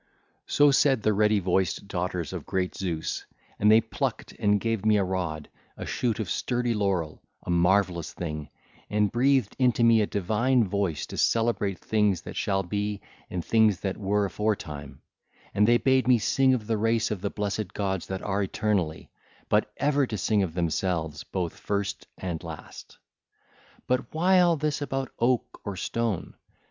(ll. 0.45 0.47
29 0.47 0.47
35) 0.47 0.53
So 0.55 0.71
said 0.79 1.03
the 1.03 1.13
ready 1.13 1.37
voiced 1.39 1.87
daughters 1.87 2.33
of 2.33 2.47
great 2.47 2.73
Zeus, 2.73 3.23
and 3.59 3.69
they 3.71 3.81
plucked 3.81 4.31
and 4.39 4.59
gave 4.59 4.83
me 4.83 4.97
a 4.97 5.03
rod, 5.03 5.47
a 5.77 5.85
shoot 5.85 6.19
of 6.19 6.27
sturdy 6.27 6.73
laurel, 6.73 7.21
a 7.43 7.51
marvellous 7.51 8.11
thing, 8.11 8.49
and 8.89 9.11
breathed 9.11 9.55
into 9.59 9.83
me 9.83 10.01
a 10.01 10.07
divine 10.07 10.63
voice 10.67 11.05
to 11.05 11.17
celebrate 11.17 11.77
things 11.77 12.21
that 12.21 12.35
shall 12.35 12.63
be 12.63 12.99
and 13.29 13.45
things 13.45 13.81
there 13.81 13.93
were 13.95 14.25
aforetime; 14.25 15.03
and 15.53 15.67
they 15.67 15.77
bade 15.77 16.07
me 16.07 16.17
sing 16.17 16.55
of 16.55 16.65
the 16.65 16.79
race 16.79 17.11
of 17.11 17.21
the 17.21 17.29
blessed 17.29 17.71
gods 17.75 18.07
that 18.07 18.23
are 18.23 18.41
eternally, 18.41 19.11
but 19.49 19.71
ever 19.77 20.07
to 20.07 20.17
sing 20.17 20.41
of 20.41 20.55
themselves 20.55 21.23
both 21.25 21.55
first 21.59 22.07
and 22.17 22.43
last. 22.43 22.97
But 23.85 24.11
why 24.15 24.39
all 24.39 24.55
this 24.57 24.81
about 24.81 25.11
oak 25.19 25.61
or 25.63 25.75
stone? 25.75 26.33